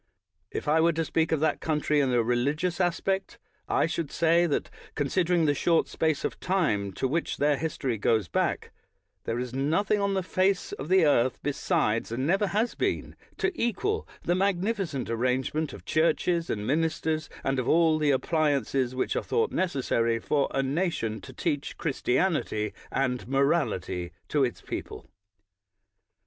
[0.49, 3.37] If I were to speak of that country in a re ligious aspect,
[3.69, 8.27] I should say that, considering the short space of time to which their history goes
[8.27, 8.71] back,
[9.25, 13.51] there is nothing on the face of the earth besides, and never has been, to
[13.53, 19.15] equal the mag nificent arrangement of churches and ministers, and of all the appliances which
[19.15, 25.05] are thought nec essary for a nation to teach Christianity and morality to its people.